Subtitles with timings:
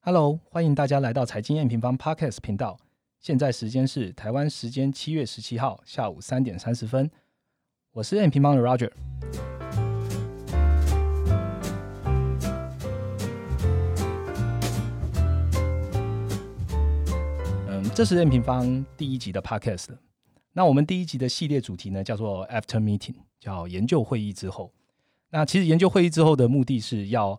[0.00, 2.78] Hello，欢迎大家来到财经验平方 Podcast 频道。
[3.18, 7.10] 现在时间是台湾时间七月十七号下午三点三十分。
[7.92, 8.90] 我是验平方的 Roger。
[17.66, 19.88] 嗯，这是验平方第一集的 Podcast。
[20.52, 24.72] 那我们第一集的系列主题呢，叫做 After Meeting，叫研究会议之后。
[25.30, 27.38] 那其实研究会议之后的目的是要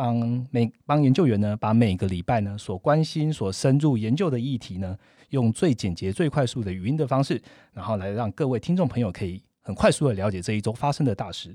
[0.00, 4.96] 帮每帮研究员呢，把每个礼拜呢所关心、所深入研究的议题呢，
[5.28, 7.38] 用最简洁、最快速的语音的方式，
[7.74, 11.54] 然后来让各位听众朋友可以很快速的了解这一周发生的大事。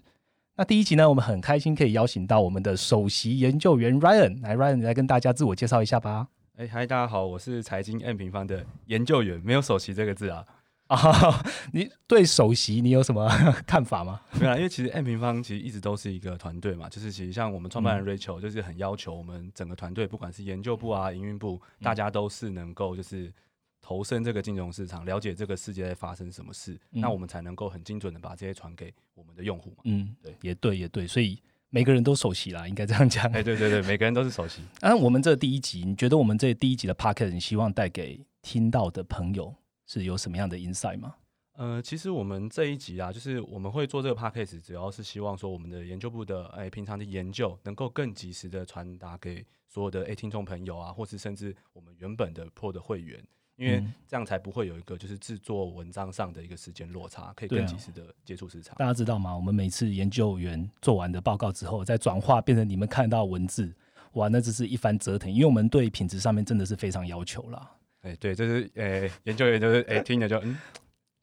[0.57, 6.27] 那第一集呢，我们很开心可以邀请到我们的首席研究员 Ryan 来，Ryan 来跟大家自我介绍一下吧。
[6.57, 10.45] 哎，嗨，大家好，我是财经 N 平方的研究员，没有首席这个字啊。
[10.87, 13.27] 啊， 你对首席你有什么
[13.65, 14.21] 看法吗？
[14.39, 23.33] 没有，因为其实 M 平方其实一直都是一个团队嘛，就是其实像我们创办人 Rachel 就是很要求我们整个团队，不管是研究部啊、营运部，大家都是能够就是
[23.81, 29.77] 投身这个金融市场，了解这个世界在发生什么事，那我们才能够很精准的把这些传给我们的用户嘛。
[29.85, 33.25] 嗯，对，也对，也对，所以每个人都首席啦，应该这样讲。
[33.31, 34.61] 哎，对对对，每个人都是首席。
[34.81, 39.53] 那我们这第一集，你觉得我们这第一集的 p o c k e t 你希望带给听到的朋友
[39.85, 41.15] 是有什么样的 insight 吗？
[41.57, 58.75] 呃，其实我们这一集啊，就是我们会做这个 p a c k a g e 主要是希望说我们的研究部的哎平常的研究能够更及时的传达给所有的哎听众朋友啊，或是甚至我们原本的 Pro 的会员，因为这样才不会有一个就是制作文章上的一个时间落差，可以更及时的接触市场。
[58.77, 59.33] 大家知道吗？
[59.33, 63.73] 我们每次研究员做完的报告之后，再转化变成你们看到文字，
[64.15, 67.71] 哇，那只是一番折腾，因为我们对品质上面真的是非常要求了。
[68.05, 70.57] 哎，对，就是哎研究员就是哎听着就嗯。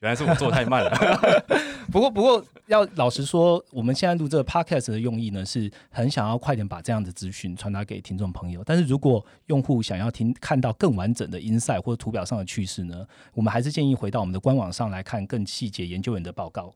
[0.01, 0.91] 原来是我做太慢了，
[1.93, 8.65] 不过不过要老实说，我们现在录这个 podcast 的用意呢，是很想要快点把这样的资讯传达给听众朋友。
[8.65, 16.75] 但是如果用户想要听看到更完整的 insight 或图表上的趋势呢，我们还是建议回到我们的官网上来看更细节研究员的报告。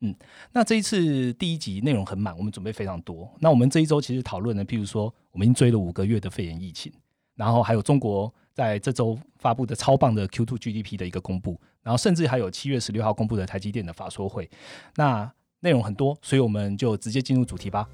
[0.00, 0.12] 嗯，
[0.50, 3.32] 那这一次第一集内容很满，我们准备非常多。
[3.38, 6.92] 那我们这一周其实讨论呢，譬如说我们已经追了五个月的肺炎疫情，
[7.36, 8.34] 然后还有中国。
[8.54, 14.48] 在这周发布的超棒的 Q2 GDP 的一个公布，然后甚至还有七月十六号公布的台积电的法说会，
[14.94, 17.88] 那内容很多，所以我们就直接进入主题吧。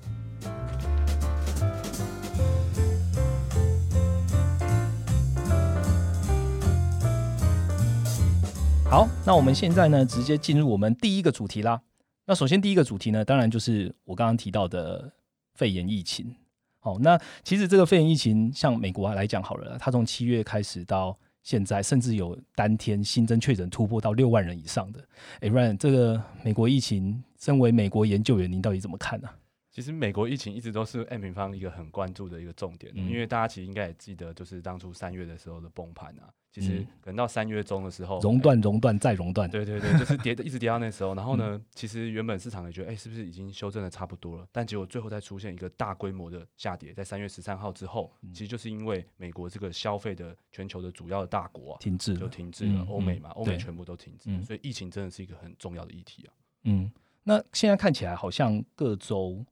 [8.90, 11.80] 好，那我们现在呢，直接进入我们第一个主题啦。
[12.26, 15.12] 那首先第一个主题呢，当然就是我刚刚提到的
[15.54, 16.36] 肺炎疫情。
[16.80, 25.00] 好，那其实这个肺炎疫情，像美国来讲好了，它从七月开始到现在，甚至有当天新增确诊突破到六万人以上的。
[25.40, 29.28] 哎，Ryan，这个美国疫情，身为美国研究员，您到底怎么看呢？
[29.70, 36.28] 其实美国疫情一直都是 M 平方一个很关注的一个重点，因为大家其实应该也记得，就是当初三月的时候的崩盘啊。
[36.52, 41.14] 其实可能到三月中的时候，熔断、熔断再熔断，对对对，就是跌，一直跌到那时候。
[41.14, 44.44] 然后呢，其实原本市场也觉得，哎，是不是已经修正的差不多了？
[44.50, 52.84] 但结果最后再出现一个大规模的下跌，在三月十三号之后，其实就是因为美国这个消费的全球的主要的大国停滞，就停滞了。
[52.88, 56.34] 欧美嘛，欧美全部都停滞，所以疫情真的是一个很重要的议题啊。
[56.64, 56.90] 嗯，
[57.22, 59.46] 那现在看起来好像各州。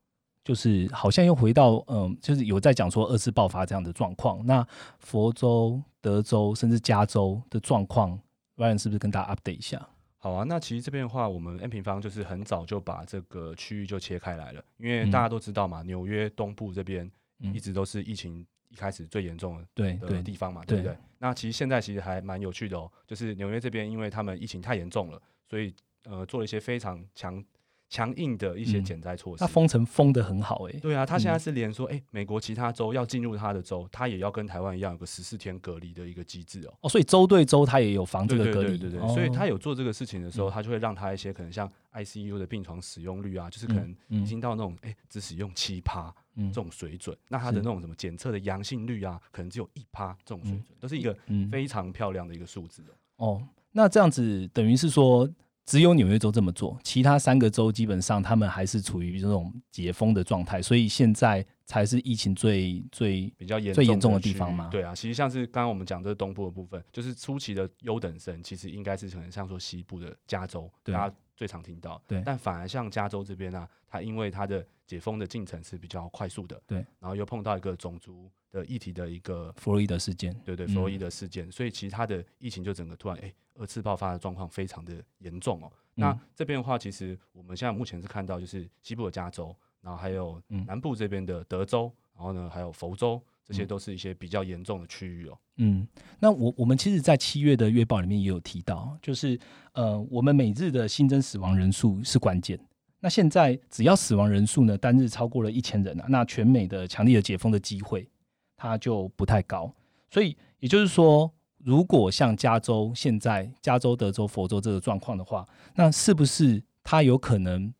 [0.49, 4.43] 就是好像又回到嗯，就是有在讲说二次爆发这样的状况。
[4.47, 4.67] 那
[4.99, 8.19] 佛州、德州甚至加州的状况
[8.57, 9.87] ，Ryan 是不是跟大家 update 一下？
[10.17, 17.11] 好啊，那其实这边的话，我们 N 平方就是很早就把这个区域就切开来了，因为大家都知道嘛，纽约东部这边
[17.53, 20.97] 一直都是疫情一开始最严重的对的地方嘛，对不对？
[21.19, 27.45] 那其实现在其实还蛮有趣的哦，就是纽约这边因为他们疫情太严重了，所以呃做了一些非常强。
[27.89, 30.73] 强硬的一些减灾措施，那封城封的很好哎。
[30.81, 36.75] 对啊，他现在是连说，哎，美国其他州要进入他的州，他也要跟台湾一样有个十四天隔离的一个机制哦。
[36.83, 39.15] 哦，所以州对州他也有防这个隔离，对对对。
[39.15, 51.17] 所以他有做这个事情的时候，他就会让他一些可能像 ICU 的病床使用率啊，就是可能已经到那种哎只使用七趴这种水准，那他的那种什么检测的阳性率啊，可能只有一趴这种水准，都是一个
[51.51, 52.85] 非常漂亮的一个数字
[53.17, 53.43] 哦。
[53.73, 55.27] 那这样子等于是说。
[55.69, 64.69] 只有纽约州这么做，其他三个州基本上他们还是处于这种解封的状态，所以现在才是疫情最最比较严最严重的地方嘛。
[64.73, 72.01] 对啊，其实像是刚刚我们讲这东部的部分，就是初期的优等生，其实应该是可能像说西部的加州，大家最常听到。
[72.09, 83.33] 对，但反而像加州这边呢，它因为它的解封的进程是比较快速的，对，然后又碰到一个种族的议题的一个弗洛伊德事件，对对，弗洛伊德事件，所以其实它的疫情就整个突然哎。
[83.61, 85.69] 二次爆发的状况非常的严重哦。
[85.97, 95.37] 那这边的话，其实我们现在目前是看到，就是西部的加州，然后还有南部这边的德州，然后呢还有佛州这些都是一些比较严重的区域哦。
[95.57, 95.85] 嗯，
[96.21, 99.37] 那我我们其实，在七月的月报里面也有提到，就是
[99.73, 102.57] 呃，我们每日的新增死亡人数是关键。
[103.01, 108.09] 那现在只要死亡人数呢单日超过了一千人啊，那全美的强力的解封的机会
[108.57, 109.73] 它就不太高。
[110.11, 117.73] 所以也就是说，如果像加州现在加州、德州、佛州这个状况的话，那是不是它有可能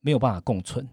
[0.00, 0.88] 没有办法共存？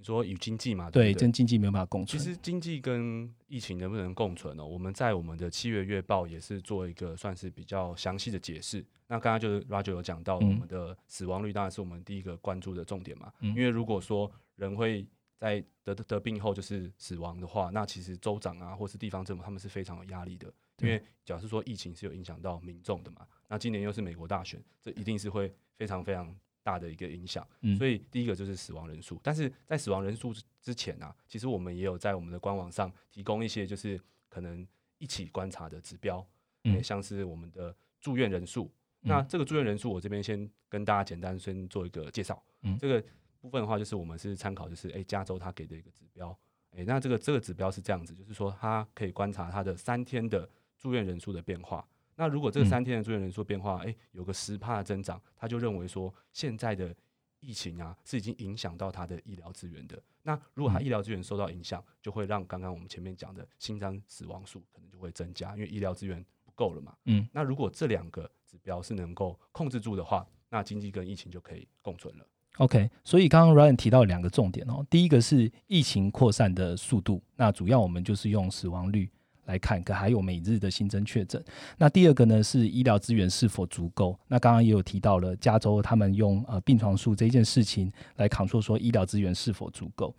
[0.00, 0.88] 你说与经济嘛？
[0.88, 2.16] 对，跟经济没有办法共存。
[2.16, 4.64] 其实经济跟疫情能不能共存呢？
[4.64, 8.78] 我们在我们的七月月报也是做一个算是比较详细的解释。
[9.08, 13.32] 那刚刚就是 Roger 有讲到，我们的死亡率当然是我们第一个关注的重点嘛。
[13.40, 15.04] 因为如果说人会
[15.36, 20.46] 在得得病后就是死亡的话，那其实州长啊或是地方政府他们是非常有压力的。
[20.80, 26.32] 因为假设说疫情是有影响到民众的嘛，那今年又是美国大选，这一定是会非常非常。
[26.68, 27.46] 大的一个影响，
[27.78, 29.18] 所以第一个就是死亡人数。
[29.22, 33.98] 但是在死亡人数之前呢，其实我们也有在我们的官网上提供一些就是
[34.28, 34.66] 可能
[34.98, 36.26] 一起观察的指标，
[36.64, 38.70] 嗯，像是我们的住院人数。
[39.00, 42.44] 那这个住院人数，我这边先跟大家简单先做一个介绍。
[42.60, 43.02] 嗯，这个
[43.40, 46.38] 部分的话，就是我们是参考就是诶加州他给的一个指标。
[46.72, 51.88] 诶，那这个这个指标是这样子，就是说它可以观察它的三天的住院人数的变化。
[52.20, 56.92] 那如果这三天的住院人数变化，哎，有个十帕的增长，他就认为说现在的
[57.38, 60.02] 疫情啊是已经影响到他的医疗资源的。
[60.24, 66.92] 那如果他医疗资源受到影响，就会让刚刚我们前面讲的心脏死亡数可能就会增加，因为医疗资源不够了嘛。
[67.04, 67.24] 嗯。
[67.32, 72.26] 那如果这两个指标是能够控制住的话，那经济跟疫情就可以共存了。
[72.56, 79.08] OK，所以刚刚 Ryan 提到两个重点哦，第一个是疫情扩散的速度，那主要我们就是用死亡率。
[79.48, 81.42] 来看，可还有每日的新增确诊。
[81.78, 84.18] 那第二个呢，是医疗资源是否足够？
[84.28, 90.14] 那刚刚也有提到了，加州他们用呃病床数这件事情来抗说说医疗资源是否足够。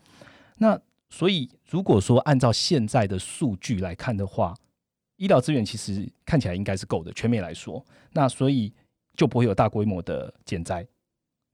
[0.57, 0.79] 那
[1.09, 4.53] 所以如果说按照现在的数据来看的话，
[5.17, 8.73] 医疗资源其实看起来应该是够的，全美来说，那所以
[9.15, 10.85] 就不会有大规模的减灾，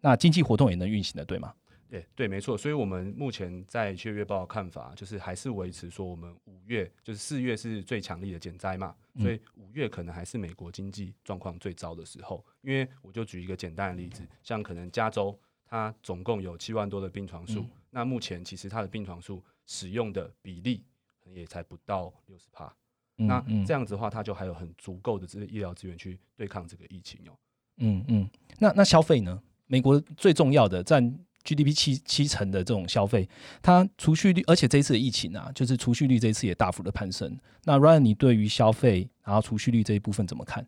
[0.02, 1.54] 那经济活动也能运行的，对吗？
[1.88, 12.44] 对对，没错，所以我们目前在七月月报的看法，就是还是维持说，我们五月就是四月是最强力的减灾嘛，所以五月可能还是美国经济状况最糟的时候。
[12.62, 20.84] 因为我就举一个简单的例子，像可能加州它总共有七万多的病床数，那目前其实它的病床数使用的比例
[21.24, 22.76] 可能也才不到六十帕，
[23.16, 27.38] 那这样子的话，它就还有很足够的这个医疗资源去对抗这个疫情哦。
[27.78, 29.40] 嗯嗯，那那消费呢？
[29.68, 31.16] 美国最重要的占。
[31.46, 33.30] GDP 七七成的这种消费，
[33.62, 37.38] 它储蓄率，而且这一次的疫情啊，就是储蓄率这一次也大幅的攀升。
[37.64, 40.68] 那 Ryan，你对于消费然后储蓄率这一部分怎么看？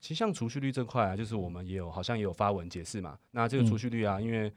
[0.00, 3.18] 其实像储蓄率这块啊，就是我们也有好像也有发文解释嘛。
[3.30, 4.52] 那这个储蓄率啊，因为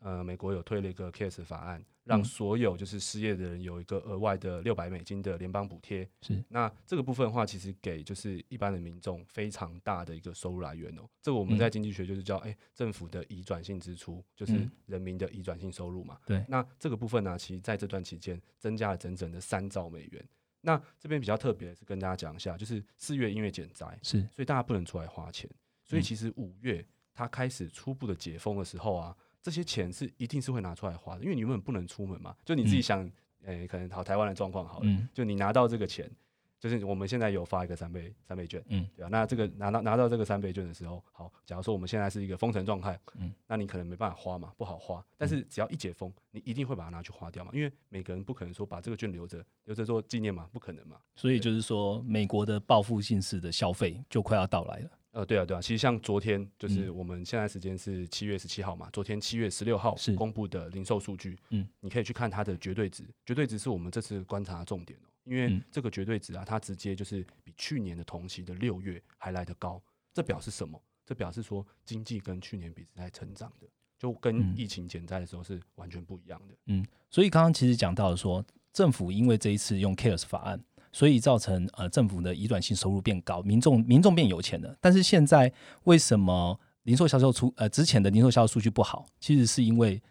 [0.00, 1.84] 呃，美国有推了一个 CARES 法案。
[2.08, 11.02] 让所有就是失业的人有一个额外的六百美金的联邦补贴，是那这个部分的话，其实给就是一般的民众非常大的一个收入来源哦。
[11.20, 16.18] 这个我们在经济学就是叫哎政府的移转性支出，就是人民的移转性收入嘛。
[16.24, 20.28] 对，那这个部分呢，其实在这段期间增加了整整的三兆美元。
[20.62, 25.48] 那这边比较特别的是跟大家讲一下，就是四月因为减灾，是所以大家不能出来花钱，
[25.84, 26.82] 所以其实五月
[27.12, 29.14] 它开始初步的解封的时候啊。
[29.42, 32.34] 这些钱是一定是会拿出来花的，因为你根本不能出门嘛。
[32.44, 33.10] 就你自己想，
[33.44, 36.10] 诶，可能好台湾的状况好了，就你拿到这个钱，
[36.58, 39.08] 就是我们现在有发一个三倍三倍券，嗯，对吧？
[39.10, 45.04] 那这个拿到拿到这个三倍券的时候，好，假如说我们现在是一个封城状态，嗯，那你可能没办法花嘛，不好花。
[45.16, 50.96] 但是只要一解封，你一定会把它拿去花掉嘛，因为每个人不可能说把这个券留着留着做纪念嘛，不可能嘛。
[51.14, 54.90] 所以就是说，美国的报复性式的消费就快要到来了。
[55.18, 69.82] 呃，对啊，对啊，其实像昨天，就是我们现在时间是七月十七号嘛，昨天七月十六号公布的零售数据，嗯，你可以去看它的绝对值，绝对值是我们这次观察的重点哦，因为这个绝对值啊，它直接就是比去年的同期的六月还来得高，
[70.14, 70.80] 这表示什么？
[71.04, 73.66] 这表示说经济跟去年比是在成长的，
[73.98, 76.54] 就跟疫情减灾的时候是完全不一样的。
[76.66, 80.62] 嗯，所以刚刚其实讲到说，政府因为这一次用 CARES 法案。
[80.98, 84.76] 所以造成呃政府的移转性收入变高，民众民众变有钱了。
[84.80, 85.52] 但是现在
[85.84, 89.06] 为什么零售销售出呃之前的零售销售数据不好？
[89.20, 90.02] 其实是因为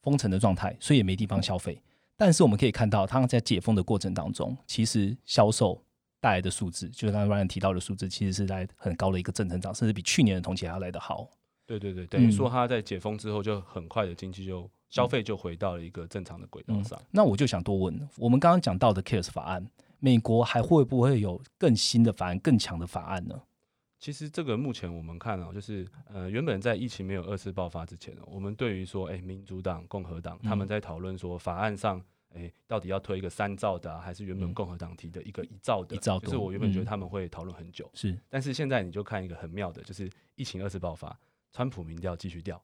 [0.00, 1.78] 封城的状态，所以也没地方消费。
[2.16, 5.84] 但是我们可以看到，它在解封的过程当中，其实销售
[6.18, 11.28] 带来的数字，就是刚刚 Ryan 提到的数字，其实是在很高的一个正增长，甚至比去年的同期还要来得好。
[11.66, 16.98] 对对对，等于说它在解封之后，就很快的经济就消费就回到了一个正常的轨道上。
[17.10, 19.66] 那我就想多问，我们刚刚讲到的 CARES 法案。
[20.04, 23.40] 美国还会不会有更新的法案、更强的法案呢？
[24.00, 32.02] 其实这个目前我们看啊，就是呃，原本在疫情没有二次爆发之前，我们对于说，哎，民主党、共和党他们在讨论说法案上，
[32.34, 35.94] 哎，到底要推一个三兆的，还是原本共和党提的一个一兆的？
[35.94, 38.18] 一兆就是我原本觉得他们会讨论很久，是。
[38.28, 41.16] 但是现在你就看一个很妙的，就是疫情二次爆发，
[41.52, 42.60] 川普民调继续掉。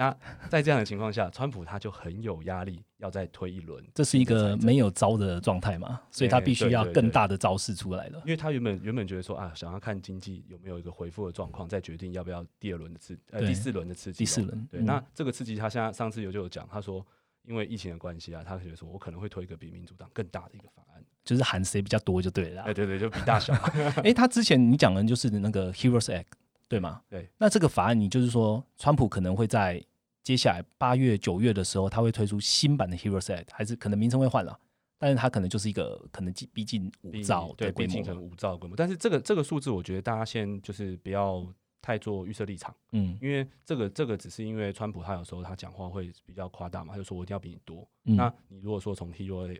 [0.00, 0.16] 那
[0.48, 3.84] 在这样的情况下，川普他就很有压力，要再推一轮。
[3.94, 6.00] 这是一个没有招的状态嘛？
[6.10, 8.18] 所以他必须要更大的招式出来了。
[8.24, 14.18] 因为他原本原本觉得说啊，想要看经济有没有一个回复的状况，再决定要不要第二轮的刺呃第四轮的刺激。
[14.20, 17.06] 第四轮对，那这个刺激他现在上次有就有讲，他说。
[17.46, 22.62] 因为疫情的关系啊，他觉得说我可能会推一个比民主党更大的一个法案，就是喊谁比较多就对了。
[22.62, 23.54] 哎，对对，就比大小。
[24.04, 26.26] 哎，他之前你讲的就是那个 Heroes Act，
[26.68, 27.00] 对吗？
[27.08, 27.30] 对。
[27.38, 29.82] 那这个法案，你就是说，川普可能会在
[30.22, 34.58] 接下来八月、九月的时候，它会推出新版的 Heroes Act，还是可能名称会换了？
[34.98, 38.76] 但是它可能就是一个可能逼近五兆对，规模，可能五兆规模。
[38.76, 41.46] 但是这个这个数字，我觉得大家先就是不要。
[41.82, 47.88] 太做预设立场，嗯，因为这个这个只是因为川普他有时候他讲话会比较夸大嘛，他就说我一定要比你多。
[48.02, 49.58] 那你如果说从 Heroes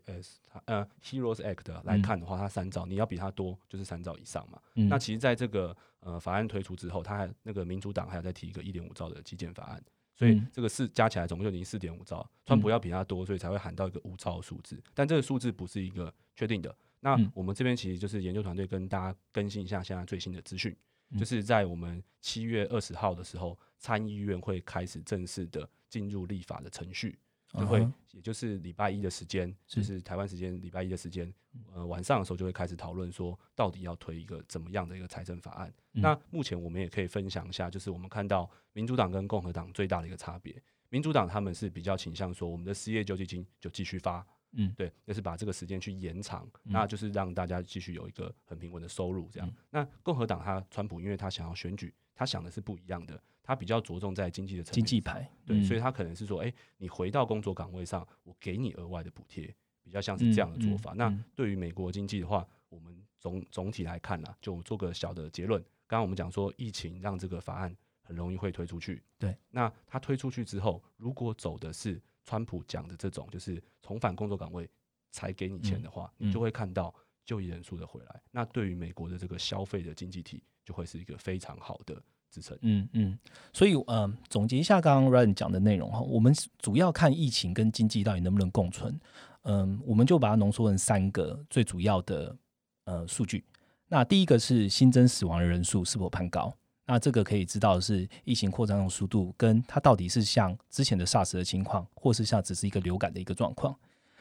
[0.67, 4.61] 呃 Heroes Act 来看的话，它三兆，你要比它多就是三兆以上嘛。
[4.75, 9.83] 那其实在这个呃法案推出之后，他还那个民主党还要再提一个一点五兆的基建法案，
[10.21, 12.31] 所以这个四加起来总共就已经四点五兆。
[12.45, 16.77] 川普要比他多，所以才会喊到一个五兆的数字，但这个数字不是一个确定的。
[17.01, 20.77] 那我们这边其实就是研究团队跟大家更新一下现在最新的资讯。
[21.19, 27.19] 就是在我们七月二十号的时候，参议院会开始正式的进入立法的程序，
[27.59, 31.33] 就会也就是礼拜一的时间，就是台湾时间礼拜一的时间，
[31.73, 35.73] 呃晚上的时候就会开始讨论说，到底要推一个怎么样的一个财政法案。
[35.93, 44.27] 那目前我们也可以分享一下，就是我们看到民主党跟共和党最大的一个差别，民主党他们是比较倾向说，我们的失业救济金就继续发。
[44.53, 49.49] 嗯，对，就是把这个时间去延长，那就是让大家继续有一个很平稳的收入，这样。
[49.71, 59.53] 那共和党他川普，因为他想要选举，他想的是不一样的，他比较着重在经济的经济牌，对，所以他可能是说，哎，你回到工作岗位上，我给你额外的补贴，
[59.83, 60.93] 比较像是这样的做法。
[60.95, 65.61] 那对于美国经济的话，我们总总体来看呢，就做个小的结论。
[65.89, 69.37] 刚刚我们讲说，疫情让这个法案很容易会推出去，对。
[69.51, 72.01] 那他推出去之后，如果走的是。
[72.23, 74.69] 川普讲的这种就是重返工作岗位
[75.11, 78.23] 才给你钱的话，你就会看到就业人数的回来。
[78.31, 82.57] 那对于美国的这个消费的经济体，就会是一个非常好的支撑。
[82.63, 83.19] 嗯嗯，
[83.53, 88.99] 所以嗯，总结一下刚刚 Ryan 讲的内容哈，我们主要看疫情跟经济到底能不能共存。
[89.43, 92.37] 嗯，我们就把它浓缩成三个最主要的
[92.85, 93.45] 呃数据。
[93.89, 96.55] 那第一个是新增死亡的人数是否攀高。
[96.87, 103.75] 那这个可以知道是疫情扩张的速度，跟它到底是像之前的 SARS 的情况，或是像只是一个流感的一个状况。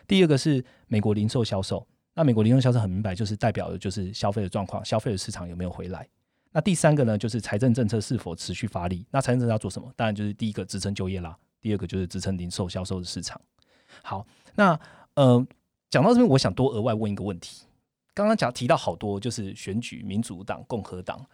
[0.08, 6.08] 第二个是美国零售销售，那美国零售销售很明白，就是代表的就是消费的状况，消费的市场有没有回来。
[6.52, 9.06] 那第三个呢，就是财政政策是否持续发力。
[9.12, 9.92] 那财政政策要做什么？
[9.96, 13.40] 当然就是第一个支撑就业啦，第二个就是支撑零售销售的市场。
[14.02, 14.26] 好，
[14.56, 14.80] 那
[15.16, 15.46] 呃，
[15.90, 17.64] 讲到这边，我想多额外问一个问题。
[18.14, 21.26] 刚刚讲提到好多，就是选举民主党、共和党。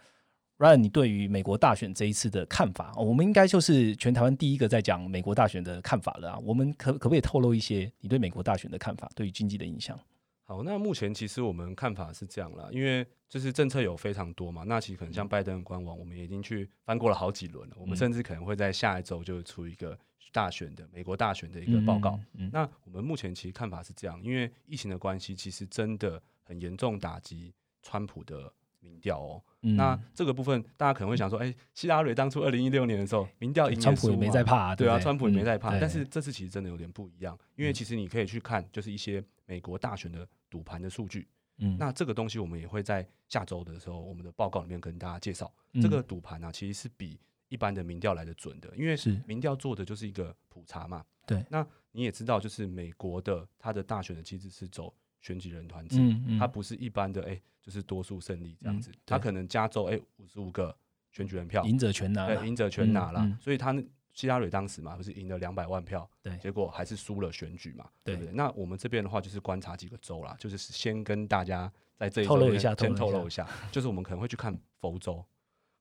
[0.58, 6.38] Ryan，你对于美国大选这一次的看法，我们应该就是全台湾第一个在讲美国大选的看法了啊。
[6.42, 9.98] 我们可可不可以透露一些你对美国大选的看法，对于经济的影响？
[10.44, 14.62] 好，那目前其实我们看法是这样了，因为就是政策有非常多嘛。
[14.64, 17.76] 那其实可能像拜登的官网，我们已经去翻过了好几轮了。
[17.78, 19.98] 我们甚至可能会在下一周就出一个
[20.32, 22.18] 大选的美国大选的一个报告。
[22.52, 28.52] 那我们目前其实看法是这样，因为疫情的关系，其实真的很严重打击川普的。
[28.78, 35.76] 民调哦，那这个部分大家可能会想说，哎，希拉蕊当初二零一六年的时候，民调赢川普也没在怕，对啊，川普也没在怕。
[35.80, 41.26] 但是这次其实真的有点不一样，因为其实你可以去看，就是一些美国大选的赌盘的数据。
[41.58, 45.52] 嗯，那这个东西我们也会在下周的时候，我们的报告里面跟大家介绍。
[45.80, 51.04] 这个赌盘呢，其实是比一般的民调来的准的，因为是民调做的就是一个普查嘛。
[51.26, 54.94] 对，那你也知道，就是美国的它的大选的机制是走。
[55.22, 55.98] 选举人团制，
[56.38, 58.92] 它不是一般的哎，就是多数胜利这样子。
[59.04, 60.72] 他可能加州哎五十五个
[61.10, 63.36] 选举人票，赢者全拿，赢者全拿了。
[63.40, 63.72] 所以他
[64.16, 68.16] 希拉蕊当时嘛，不是赢了两百万票，对，结果还是输了选举嘛，对。
[68.16, 68.32] 不对？
[68.32, 75.22] 那我们这边的话就是观察几个州啦，就是先跟大家在这一透露一下，先透露一下，就是我们可能会去看佛州，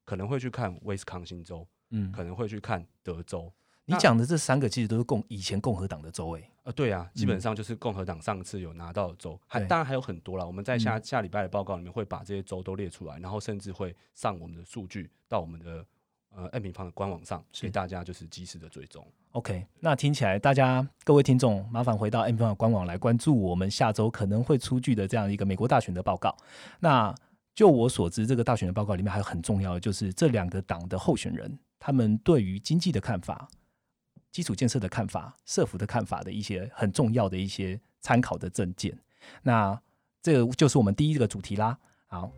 [0.03, 3.49] 可能会去看威斯康星州，嗯，可能会去看德州。
[3.85, 10.45] 你讲的这三个其实都是共以前共和党的州诶，呃，对啊，基本上就是共和党上次有拿到的州，还当然还有很多啦。
[10.45, 15.85] 我们在下下礼拜的报告里面会把这些州都列出来，然后甚至会上我们的数据到我们的
[16.35, 19.05] 呃 N 平方的官网上，给大家就是及时的追踪。
[19.31, 26.35] OK，那听起来大家各位听众麻烦回到 N 平方的官网来关注我们下周可能会出具的这样一个美国大选的报告。
[26.79, 27.13] 那
[27.53, 33.47] 就我所知，这个大选的报告里面还有很重要的就是这两个党的候选人他们对于经济的看法。
[34.31, 38.93] 基础建设的看法、社服的看法的一些很重要的一些参考的证件。
[39.41, 39.81] 那
[40.21, 41.79] 这个就是我们第一个主题啦。
[42.07, 42.29] 好。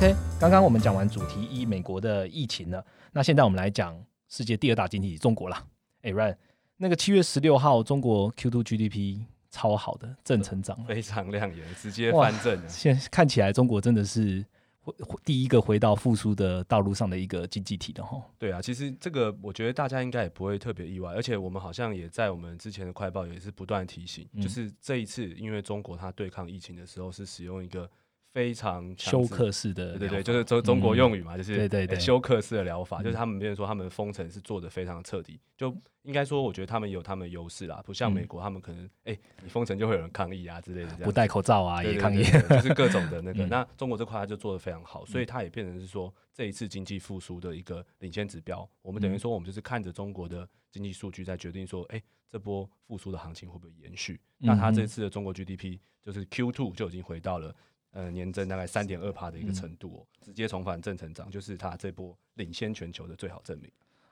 [0.00, 2.82] OK，刚刚我们讲完主题一，美国的疫情了。
[3.12, 5.62] 那现在我们来讲世界第二大经济体中国啦。
[6.00, 6.34] 哎，Ryan，
[6.78, 12.66] 那个七月十六号，中国 Q2 GDP 超好的正成长，非常亮眼，直接翻正。
[12.66, 14.42] 现看起来中国真的是
[14.80, 18.18] 回第一个回到复苏的道路上的一个经济体的哈。
[18.38, 27.86] 对啊，其实这个我觉得大家应该也不会特别意外，而且我们好像也在我们之前的快报也是不断提醒，就是这一次因为中国它对抗疫情的时候是使用一个。
[28.32, 43.46] 非常休克式的，对对，就是中中国用语嘛，就是对对对，休克式的疗法，就是他们别人说他们封城是做的非常彻底，就应该说，我觉得他们有他们的优势啦，不像美国，他们可能哎，你封城就会有人抗议啊之类的，不戴口罩啊也抗议，就是各种的 那个。
[43.46, 48.68] 那中国这块就做的非常好，所以它也变成是说这一次经济复苏的一个领先指标。
[48.80, 54.20] 我们等于说，我们就是看着中国的经济数据在决定说，哎，这波复苏的行情会不会延续？
[54.38, 57.52] 那它这次的中国 GDP 就是 Q two 就已经回到了。
[57.92, 63.68] 呃，年增大概三点二帕的一个程度哦，直接重返正成长，就是它这波领先全球的最好证明。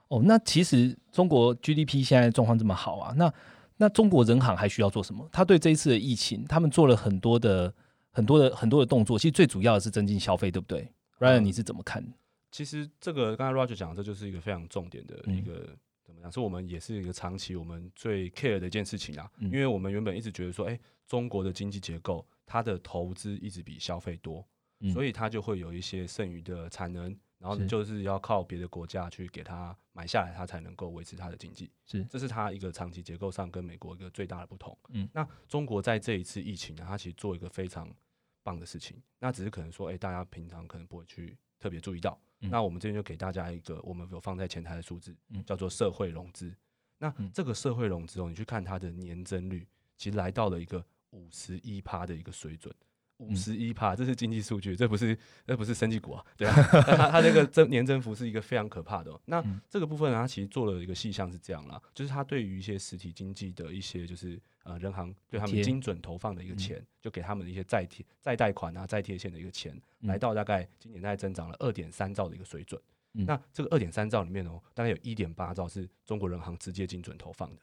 [0.08, 3.32] 哦，那其实中国 GDP 现在状况这么好啊，那
[3.76, 5.28] 那中国人行还需要做什么？
[5.30, 7.72] 他对这一次的疫情，他们做了很多的
[8.10, 12.04] 很多的很多的动作，其实最主要的是增进消费，对不对？Ryan，你是怎么看？
[12.50, 16.32] 其实这个刚才 Roger 讲，这就是一个非常重点的一个怎么讲？
[16.32, 22.26] 是我们也是一个长期我们最 care 的一件事情啊，因为我们原本一直觉得说，哎，中国的经济结构。
[22.48, 24.42] 它的投资一直比消费多，
[24.90, 31.70] 所以它就会有一些剩余的产能，然后就是要靠别的国家去给它买下来，它才能够维持它的经济。
[31.84, 34.76] 是，这是它一个长期结构上跟美国一个最大的不同。
[34.88, 37.94] 嗯，那中国在这一次疫情呢，它其实做一个非常
[38.42, 42.18] 棒的事情，那只是可能说，哎，大家平常可能不会去特别注意到。
[42.38, 45.14] 那我们这边就给大家一个我们有放在前台的数字，
[45.44, 46.56] 叫做社会融资。
[46.96, 50.82] 那这个社会融资哦，你去看它的年增率，其实来到了一个。
[51.28, 52.74] 五十一趴的一个水准，
[53.18, 56.54] 五十一趴，这是经济数据，这不是，这不是生技股啊，对啊，
[56.96, 59.20] 它它这个增年增幅是一个非常可怕的。
[59.26, 72.80] 那这个部分呢，它其实做了一个细项是这样啦，就是它对于一些实体经济的一些，就是呃，人行对他们精准投放的一个钱，就给他们的一些再贴再贷款啊、再贴现的一个钱，来到大概今年大概增长了二点三兆的一个水准。
[73.12, 77.62] 那这个二点三兆里面哦，大概有一点八兆是中国人行直接精准投放的。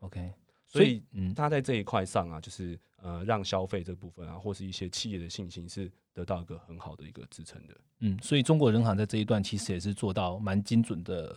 [0.00, 0.32] OK。
[0.68, 7.74] 所以，嗯，他在这一块上啊，就是呃，让消费这部分啊，或是一些企业的信心是得到一个很好的一个支撑的。
[8.00, 11.34] 嗯，所以中国人行在这一段其实也是做到蛮精准的，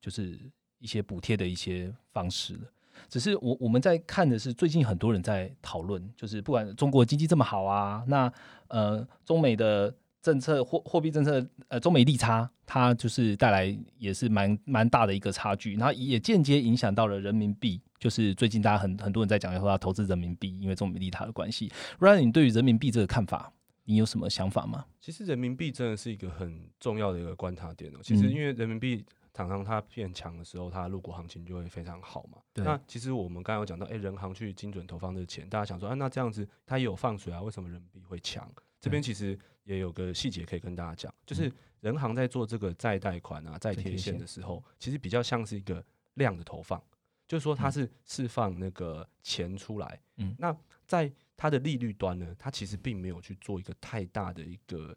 [0.00, 0.40] 就是
[0.78, 2.66] 一些补贴的一些方式的。
[3.08, 8.32] 只是我我们在看的是最近很多人在讨论，就是不管中国经济这么好啊，那
[8.68, 17.78] 呃，中美的政策货货币政策呃，中美利差，它就是带来也是蛮蛮大的一个差距，然后也间接影响到了人民币。
[18.00, 21.70] 就是最近大家很很多人在讲说要投资人民币，因为中美利他的关系。
[21.98, 23.52] Ryan，你对于人民币这个看法，
[23.84, 24.86] 你有什么想法吗？
[25.00, 27.98] 其实人民币真的是一个很重要的一个观察点哦。
[28.02, 32.38] 其实因为人民币常常它变强的时候，它入股行情就会非常好嘛。
[32.54, 37.42] 那其实我们刚刚有讲到，哎，人行去精准投放这钱，大家想说，啊，那这样子它也有放水啊？
[37.42, 38.50] 为什么人民币会强？
[38.80, 45.84] 这边其实也有个细节可以跟大家讲，就是人行在做这个再贷款啊、再贴现的时候，其实比较像是一个
[46.14, 46.82] 量的投放。
[47.30, 54.96] 就是说，它是释放那个钱出来，嗯，那在它的利率端呢，它其实并没有去做一个太大的一个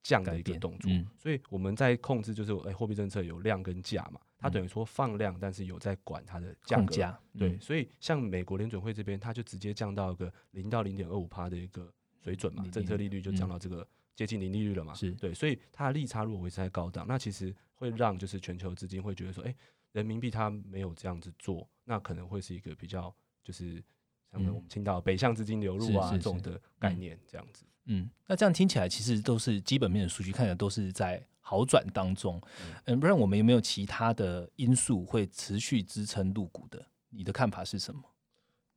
[0.00, 13.84] 降的一个动作，所以我们在控制就是，哎，货币政策有量跟价嘛，它等于说放量，但是有在管它的价格，对，所以像美国联准会这边，它就直接降到一个零到零点二五帕的一个水准嘛，政策利率就降到这个
[14.14, 15.10] 接近零利率了嘛，是。
[15.14, 19.52] 对，所以它的利差如果维持在高档，那其实会让就是全球资金会觉得说，哎。
[19.94, 23.82] 人民币它没有这样子做，那可能会是一个比较就是
[24.30, 27.64] 像我们听到北向资金流入啊这种的概念这样子。
[27.86, 32.40] 嗯，那这样听起来其实都是基本面的数据，看起来都是在好转当中。
[32.86, 36.84] 嗯，不然我们有没有其他的因素会持续支撑入股的？
[37.10, 38.02] 你的看法是什么？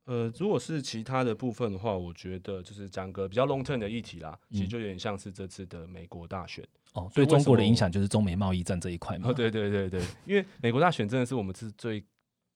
[0.08, 6.66] 呃，如果是其他的部分的话，我觉得就是讲个比较 long term 的议题啦，其实就有点像是这次的美国大选。
[6.94, 9.28] 哦，对中国的影响就是中美贸易战这一块嘛。
[9.28, 12.02] 哦，对对对对，因为美国大选真的是我们是最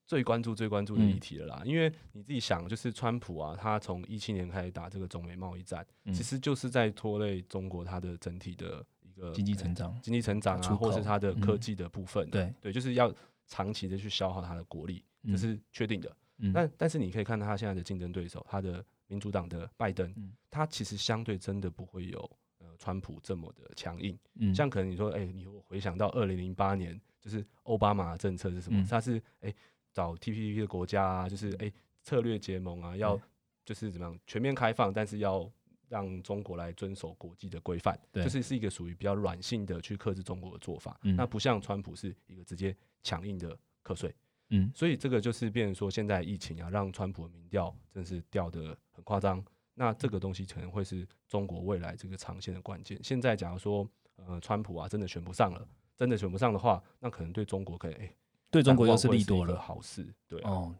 [0.07, 1.61] 最关注、最关注的议题了啦。
[1.63, 12.27] 因为你自己想，就是川普啊，他从一七年开始打这个中美贸易战，其实就是在拖累中国它的整体的一个经济成长、经济成长啊，或是它的科技的部分。
[12.31, 13.13] 对对，就是要
[13.45, 16.11] 长期的去消耗它的国力，这是确定的。
[16.53, 18.85] 但但是你可以看到他现在的竞争对手，他的。
[19.07, 20.11] 民主党的拜登，
[20.49, 22.19] 他其实相对真的不会有
[22.57, 24.17] 呃川普这么的强硬。
[24.35, 28.83] 嗯，像可能你说，哎，你回想到二零零八年，就是奥巴马政策是什么？
[28.89, 29.53] 他是哎
[29.91, 33.19] 找 TPP 的国家啊，就是哎策略结盟啊，要
[33.63, 35.51] 就是怎么样全面开放，但是要
[35.87, 40.99] 让中国来遵守国际的规范，就是是一个属于比较软性的去克制中国的做法。
[41.03, 44.15] 那不像川普是一个直接强硬的课税。
[44.49, 49.43] 嗯，所以这个就是变成说，现在疫情啊，让川普的民调真是掉的很夸张。
[49.73, 52.99] 那这个东西可能会是中国未来这个长线的关键。
[53.01, 58.13] 现在假如说，呃，川普啊真的选不上了，真的选不上的话，那可能对中国可以，哎，
[58.51, 60.05] 对中国又是利多了，好事。
[60.27, 60.71] 对，哦，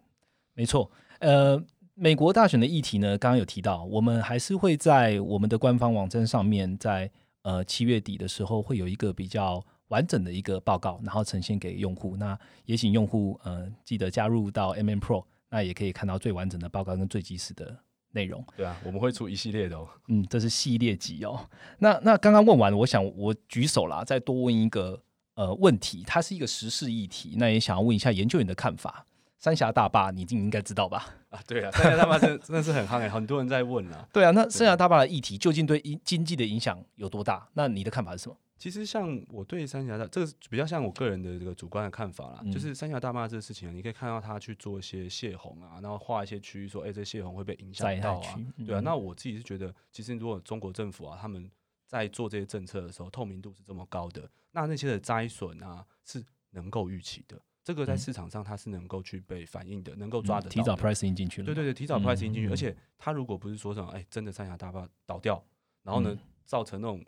[0.54, 0.92] 没错。
[1.20, 1.60] 呃，
[1.96, 7.10] 美国大选的议题呢，刚刚有提到，我们还是会在我们的官方网站上面，在
[7.42, 9.66] 呃七月底的时候会有一个比较。
[9.90, 12.18] 完整的一个报告，然后呈现给用户。
[12.18, 17.78] 那也请用户呃记得加入到 M M Pro，那也可以看到最完整的报告跟最及时的
[18.12, 18.44] 内容。
[18.56, 19.88] 对啊，我们会出一系列的哦。
[20.08, 21.48] 嗯，这是系列级哦。
[21.80, 25.02] 那那刚刚问完，我想我举手啦，再多问一个
[25.36, 29.06] 呃问题，它是一个时事议题，那也想要问一下研究员的看法。
[29.40, 31.06] 三峡大坝，你一定应该知道吧？
[31.30, 34.08] 啊，对啊，三峡大坝真 真的是很夯很多人在问啊。
[34.14, 37.46] 对啊，那三峡大坝的议题究竟对经经济的影响有多大？
[37.54, 38.38] 那你的看法是什么？
[38.64, 48.80] 其实像我对三峡大这个比较像我个人的这个主观的看法啦，就是三峡大坝这个事情啊，你可以看到他去做一些泄洪啊，然后画一些区域说，哎，这泄洪会被影响到啊，对啊。
[48.80, 51.52] 那我自己是觉得，其实如果中国政府啊，他们
[51.88, 61.46] 在做这些政策的时候，透明度是这么高的，那那些的灾损啊是能够预期的，这个在市场上它是能够去被反映的，能够抓的提早 pricing 进去了。
[61.46, 65.44] 对对对，提早 pricing 进去，而且它如果不是说什么，哎，真的三峡大坝倒掉，
[65.82, 67.04] 然后呢造成那种。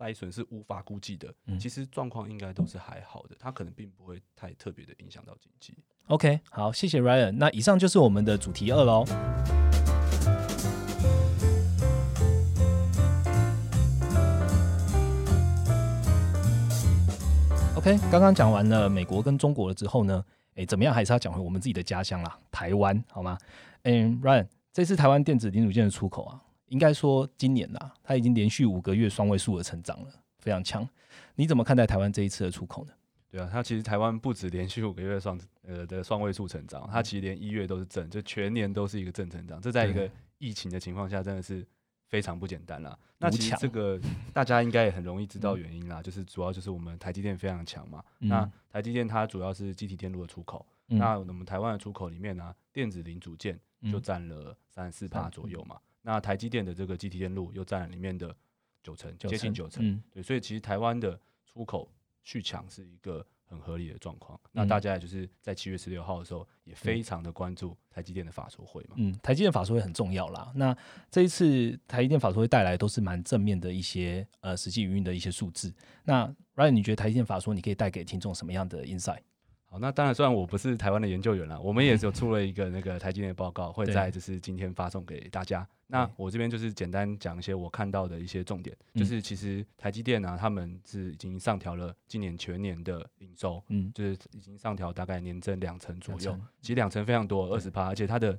[0.00, 5.76] 灾损是无法估计的，其实状况应该都是还好的，它可能并不会太特别的影响到经济。
[6.06, 7.32] OK，好，谢谢 Ryan。
[7.32, 9.04] 那以上就是我们的主题二喽。
[17.76, 23.36] OK，刚刚讲完了美国跟中国了之后呢，哎，怎么样还是要讲回我们自己的家乡啦，台湾，好吗？
[23.82, 26.40] 嗯，Ryan，这次台湾电子零组件的出口啊。
[26.70, 30.88] 应该说，今年呐，它已经连续五个月双位数的成长了，非常强。
[31.34, 32.92] 你怎么看待台湾这一次的出口呢？
[33.28, 39.60] 对啊，它其实台湾不止连续五个月双呃的双位数成长，它其实连一月都是正，就全年都是一个正成长。
[39.60, 41.66] 这在一个疫情的情况下，真的是
[42.08, 42.96] 非常不简单啦。
[43.18, 44.00] 那其实这个
[44.32, 48.02] 大家应该也很容易知道原因啦，就是主要就是我们台积电非常强嘛。
[48.18, 53.58] 那台积电它主要是机体电路的出口，那我们台湾的出口里面呢，电子零组件
[53.90, 55.76] 就占了三十四帕左右嘛。
[56.02, 58.34] 那台积电的这个集体电路又占了里面的
[58.82, 61.90] 九成，接近九成，对，所以其实台湾的出口
[62.22, 64.40] 续强是一个很合理的状况。
[64.52, 68.94] 那大家也就是在七月十六号的时候，也非常的关注台积电的法说会嘛。
[68.96, 70.50] 嗯，台积电法说会很重要啦。
[70.54, 70.76] 那
[71.10, 75.74] 这一次台积电法说会带来都是蛮正面的一些呃实际营运的一些数字。
[76.04, 79.20] 那 Ryan，你觉得台积电法说你可以带给听众什么样的 insight？
[79.70, 85.64] 好，那当然，虽然我不是台湾的研究员了，我们也有出了一个那个台积电的报告，会在就是今天发送给大家。
[85.86, 98.36] 那我这边就是简单讲一些我看到的一些重点，就是其实台积电呢，他们是已经上调了今年全年的营收，嗯，就是已经上调大概年增两成左右，其实两成非常多，二十趴，而且它的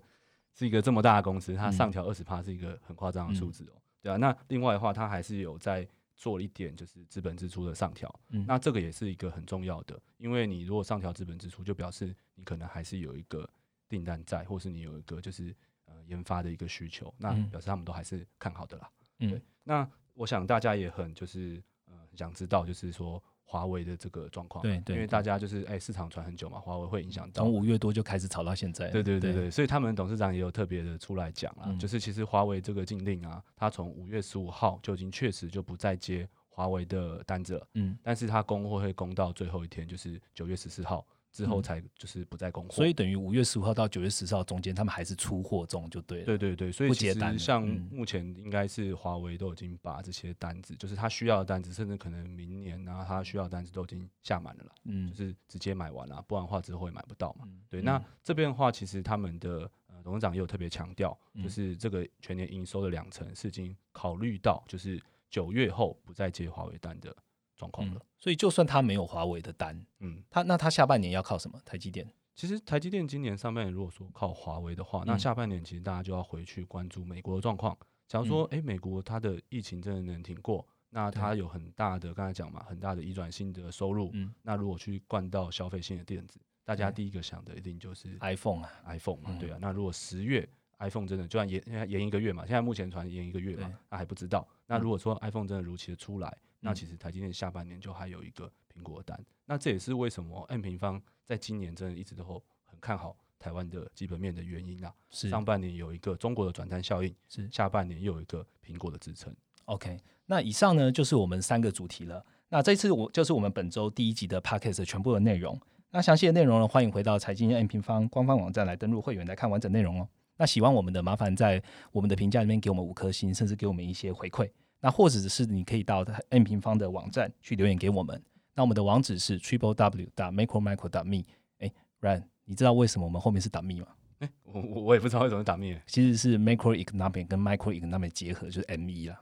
[0.54, 4.18] 是一个这么大的公司，它上调二十趴是一个很夸张的数字哦，对啊。
[4.18, 5.88] 那另外的话，它还是有在。
[6.22, 8.08] 做了一点就是资本支出的上调，
[8.46, 13.50] 那这个也是一个很重要的，因为你如果上调资本支出，就表示你可能还是有一个
[13.90, 15.56] 订单在，或是你有一个就是
[15.86, 18.92] 呃研发的一个需求，那表示他们都还是看好的啦。
[19.18, 23.22] 对，那我想大家也很就是呃想知道，就是说。
[23.52, 27.44] 华为的这个状况，对对，因为大家就是哎，市场传很久嘛，华为会影响到。
[27.44, 41.06] 从五月多就开始炒到现在，对对对对，所以他们董事长也有特别的出来讲啊，就是其实华为这个禁令啊，他从五月十五号就已经确实就不再接华为的单子了，嗯，但是他供货会供到最后一天，就是九月十四号。
[41.32, 46.26] 之后才就是不再供货，所以等于五月十五号到九月十四号中间，他们还是出货中就对了。
[46.26, 54.72] 对对对，所以其实像目前应该是华为都已经把这些单子，就是他需要的单子，甚至可能明年啊他需要的单子都已经下满了了。
[54.84, 57.48] 嗯，就是直接买完了，不然的话之后也买不到嘛。
[57.70, 67.16] 对，那这边的话，其实他们的呃董事长也有特别强调，就是这个全年营收的两成是已经考虑到，就是九月后不再接华为单的。
[67.62, 71.62] 状况了，所以就算他没有华为的单，嗯，他那他下半年要靠什么？
[71.64, 72.12] 台积电？
[72.34, 77.78] 其实台积电今年上半年如果说靠华为的话，那下半年其实大家就要回去关注美国的状况。
[78.08, 89.58] 假如说，哎，美国它的疫情真的能挺过，那它有很大的刚才讲嘛，很大的移转性的收入，嗯，那如果去灌到消费性的电子，大家第一个想的一定就是 iPhone 啊，iPhone 嘛，对啊。
[89.62, 90.48] 那如果十月
[90.80, 94.48] iPhone 真的就算延延一个月嘛，现在目前传延一个月嘛，那还不知道。
[94.66, 99.20] 那如果说 iPhone 真的如期的出来，那其实台积电下半年就还有一个苹果单。
[99.46, 102.24] 那这也是为什么 M 平方在今年真的一直都
[102.64, 104.94] 很看好台湾的基本面的原因啊。
[105.10, 109.36] 是上半年有一个中国的转单效应，是下半年又有一个苹果的支撑。
[109.66, 112.26] OK，那以上呢就是我们三个主题了。
[112.50, 115.60] 那这次我就是我们本周第一集的 Podcast 全部的内容。
[115.90, 120.08] 那详细的内容呢，欢迎回到财经 M 平方官方网站来登录会员来看完整内容哦。
[120.38, 124.50] 那喜欢我们的，麻烦在我们的评价里面给我们五颗星，甚至给我们一些回馈。
[124.82, 128.22] 那或者是你可以到 n 平方的网站去留言给我们。
[128.54, 130.10] 那我们的网址是 triple w.
[130.16, 130.90] dot macromicro.
[130.90, 131.24] dot me。
[131.60, 133.88] 哎，Ryan，你知道为什么我们后面是打 me 吗？
[134.20, 139.20] 哎，我我我也不知道为什么打 me，其实是 macroeconomic 跟 microeconomic 结合，就是 ME 啦。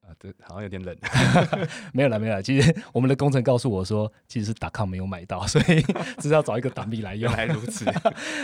[0.00, 0.94] 啊，对，好像有点冷。
[1.94, 2.42] 没有了，没有了。
[2.42, 5.80] 其实我们的工程告诉我说，其实是打抗没有买到，所以
[6.20, 7.32] 只是要找一个打 me 来用。
[7.32, 7.86] 原来如此。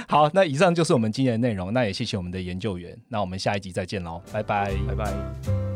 [0.09, 1.73] 好，那以上就是我们今天的内容。
[1.75, 2.99] 那也谢谢我们的研究员。
[3.09, 5.70] 那我们下一集再见喽，拜拜，拜拜。